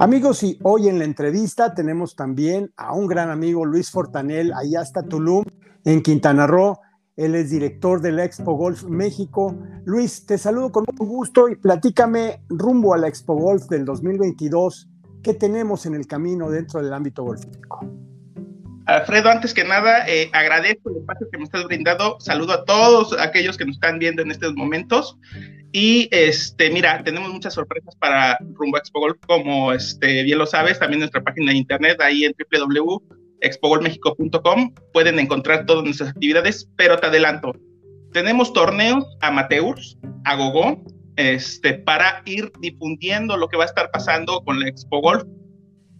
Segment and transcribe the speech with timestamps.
[0.00, 4.82] Amigos, y hoy en la entrevista tenemos también a un gran amigo, Luis Fortanel, allá
[4.82, 5.42] hasta Tulum,
[5.84, 6.78] en Quintana Roo.
[7.16, 9.58] Él es director de la Expo Golf México.
[9.86, 14.88] Luis, te saludo con mucho gusto y platícame rumbo a la Expo Golf del 2022.
[15.20, 17.84] ¿Qué tenemos en el camino dentro del ámbito golfístico?
[18.86, 22.20] Alfredo, antes que nada, eh, agradezco el espacio que me estás brindando.
[22.20, 25.18] Saludo a todos aquellos que nos están viendo en estos momentos.
[25.72, 30.78] Y este, mira, tenemos muchas sorpresas para Rumbo Expo Golf, como este, bien lo sabes,
[30.78, 37.08] también nuestra página de internet, ahí en www.expogolfmexico.com, pueden encontrar todas nuestras actividades, pero te
[37.08, 37.52] adelanto,
[38.12, 40.82] tenemos torneos amateurs, a gogo,
[41.16, 45.24] este, para ir difundiendo lo que va a estar pasando con la Expo Golf,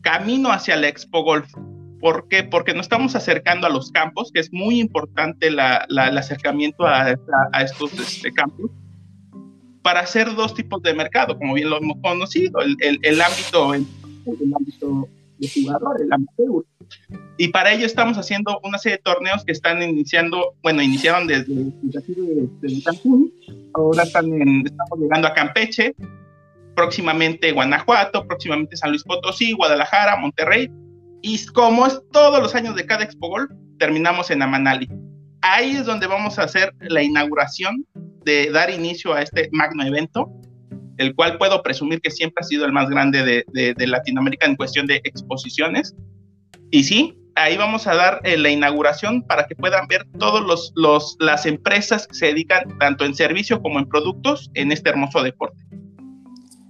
[0.01, 1.53] camino hacia la Expo Golf.
[2.01, 2.45] ¿Por qué?
[2.45, 7.11] Porque nos estamos acercando a los campos, que es muy importante el acercamiento a,
[7.61, 8.71] estos este, campos
[9.83, 13.87] para hacer dos tipos de mercado, como bien lo hemos conocido, el, el, ámbito, el,
[14.55, 16.11] ámbito de jugador, el.
[17.37, 21.55] Y para ello estamos haciendo una serie de torneos que están iniciando, bueno, iniciaron desde,
[21.83, 23.33] desde Cancún,
[23.75, 24.27] ahora están
[24.67, 25.95] estamos llegando a Campeche,
[26.75, 30.71] próximamente Guanajuato, próximamente San Luis Potosí, Guadalajara, Monterrey,
[31.23, 34.89] y como es todos los años de cada Expo Golf, terminamos en Amanali.
[35.41, 37.87] Ahí es donde vamos a hacer la inauguración
[38.29, 40.31] de dar inicio a este magno evento,
[40.99, 44.87] el cual puedo presumir que siempre ha sido el más grande de, Latinoamérica en cuestión
[44.87, 45.97] de exposiciones.
[46.71, 50.73] Y sí, ahí vamos a dar eh, la inauguración para que puedan ver todas los,
[50.77, 55.23] los, las empresas que se dedican tanto en servicio como en productos en este hermoso
[55.23, 55.65] deporte.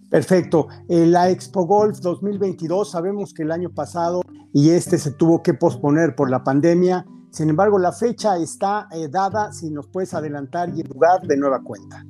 [0.09, 0.69] Perfecto.
[0.89, 4.23] Eh, la Expo Golf 2022, sabemos que el año pasado
[4.55, 7.05] y este se tuvo que posponer por la pandemia.
[7.31, 11.63] Sin embargo, la fecha está eh, dada, si nos puedes adelantar y lugar de nueva
[11.63, 12.05] cuenta.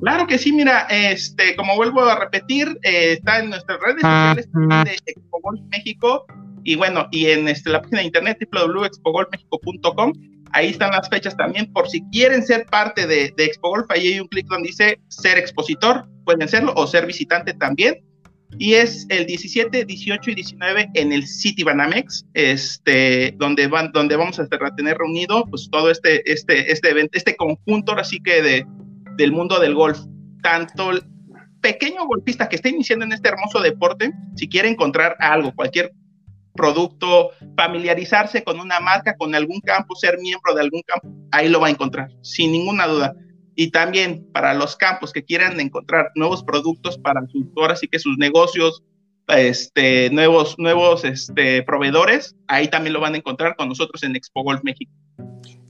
[0.00, 4.48] Claro que sí, mira, este, como vuelvo a repetir, eh, está en nuestras redes sociales
[4.52, 6.26] de Expo Golf México
[6.64, 10.12] y bueno, y en este, la página de internet www.expogolfmexico.com.
[10.52, 14.14] Ahí están las fechas también, por si quieren ser parte de, de Expo Golf, ahí
[14.14, 17.96] hay un clic donde dice ser expositor, pueden serlo, o ser visitante también
[18.58, 24.16] y es el 17, 18 y 19 en el City Banamex, este, donde, van, donde
[24.16, 28.66] vamos a tener reunido pues, todo este, este, este evento, este conjunto así que de,
[29.16, 29.98] del mundo del golf.
[30.42, 31.02] Tanto el
[31.60, 35.92] pequeño golfista que está iniciando en este hermoso deporte, si quiere encontrar algo, cualquier
[36.54, 41.60] producto, familiarizarse con una marca, con algún campo, ser miembro de algún campo, ahí lo
[41.60, 43.14] va a encontrar, sin ninguna duda
[43.56, 47.98] y también para los campos que quieran encontrar nuevos productos para sus, ahora sí que
[47.98, 48.84] sus negocios,
[49.28, 54.44] este, nuevos, nuevos este, proveedores, ahí también lo van a encontrar con nosotros en Expo
[54.44, 54.92] Golf México.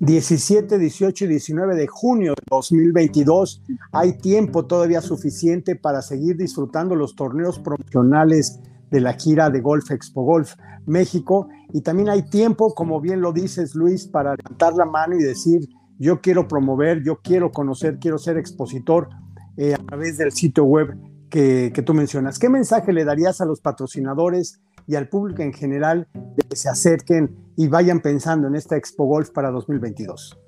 [0.00, 3.62] 17, 18 y 19 de junio de 2022.
[3.92, 8.60] Hay tiempo todavía suficiente para seguir disfrutando los torneos promocionales
[8.91, 10.54] de la gira de Golf Expo Golf
[10.86, 11.48] México.
[11.72, 15.68] Y también hay tiempo, como bien lo dices Luis, para levantar la mano y decir,
[15.99, 19.09] yo quiero promover, yo quiero conocer, quiero ser expositor
[19.57, 20.97] eh, a través del sitio web
[21.31, 22.39] que, tú mencionas.
[22.39, 26.69] ¿Qué mensaje le darías a los patrocinadores y al público en general de que se
[26.69, 30.39] acerquen y vayan pensando en esta Expo Golf para 2022?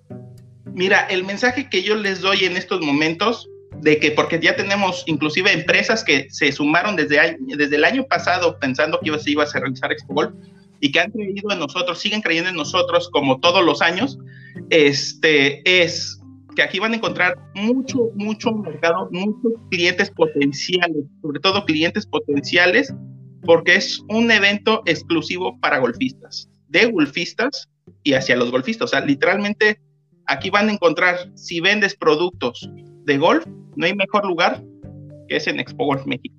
[0.72, 3.48] Mira, el mensaje que yo les doy en estos momentos,
[3.80, 8.58] de que porque ya tenemos inclusive empresas que se sumaron desde, desde el año pasado
[8.58, 10.32] pensando que se iba a realizar Expo Golf,
[10.80, 14.18] y que han creído en nosotros, siguen creyendo en nosotros como todos los años,
[14.70, 16.20] este, es
[16.54, 22.92] que aquí van a encontrar mucho, mucho mercado, muchos clientes potenciales, sobre todo clientes potenciales,
[23.44, 27.68] porque es un evento exclusivo para golfistas, de golfistas
[28.02, 28.86] y hacia los golfistas.
[28.86, 29.80] O sea, literalmente
[30.26, 32.68] aquí van a encontrar, si vendes productos
[33.04, 33.46] de golf,
[33.76, 34.62] no hay mejor lugar
[35.28, 36.34] que es en Expo Golf México.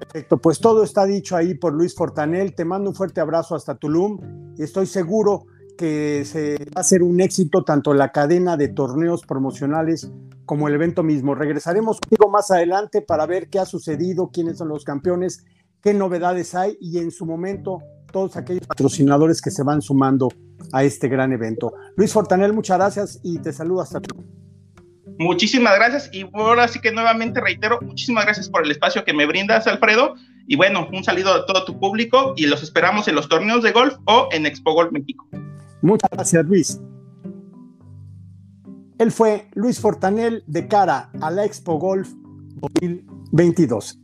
[0.00, 2.54] Perfecto, pues todo está dicho ahí por Luis Fortanel.
[2.54, 4.18] Te mando un fuerte abrazo hasta Tulum
[4.58, 5.46] estoy seguro
[5.78, 10.10] que se va a ser un éxito tanto la cadena de torneos promocionales
[10.44, 11.34] como el evento mismo.
[11.34, 15.46] Regresaremos contigo más adelante para ver qué ha sucedido, quiénes son los campeones,
[15.82, 17.78] qué novedades hay y en su momento
[18.12, 20.28] todos aquellos patrocinadores que se van sumando
[20.72, 21.72] a este gran evento.
[21.96, 24.26] Luis Fortanel, muchas gracias y te saludo hasta Tulum.
[25.18, 29.26] Muchísimas gracias y ahora sí que nuevamente reitero, muchísimas gracias por el espacio que me
[29.26, 30.14] brindas, Alfredo.
[30.46, 33.72] Y bueno, un saludo a todo tu público y los esperamos en los torneos de
[33.72, 35.27] golf o en Expo Golf México.
[35.82, 36.80] Muchas gracias, Luis.
[38.98, 42.12] Él fue Luis Fortanel de cara a la Expo Golf
[42.56, 44.00] 2022.